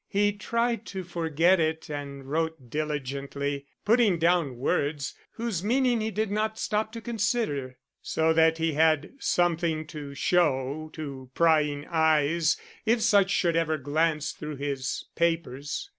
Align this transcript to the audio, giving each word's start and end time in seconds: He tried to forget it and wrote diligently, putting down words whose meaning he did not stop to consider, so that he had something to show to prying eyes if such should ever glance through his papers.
He 0.07 0.33
tried 0.33 0.87
to 0.87 1.03
forget 1.03 1.59
it 1.59 1.87
and 1.87 2.25
wrote 2.25 2.71
diligently, 2.71 3.67
putting 3.85 4.17
down 4.17 4.57
words 4.57 5.13
whose 5.33 5.63
meaning 5.63 6.01
he 6.01 6.09
did 6.09 6.31
not 6.31 6.57
stop 6.57 6.91
to 6.93 7.01
consider, 7.01 7.77
so 8.01 8.33
that 8.33 8.57
he 8.57 8.73
had 8.73 9.11
something 9.19 9.85
to 9.85 10.15
show 10.15 10.89
to 10.93 11.29
prying 11.35 11.85
eyes 11.87 12.57
if 12.83 13.03
such 13.03 13.29
should 13.29 13.55
ever 13.55 13.77
glance 13.77 14.31
through 14.31 14.55
his 14.55 15.05
papers. 15.15 15.87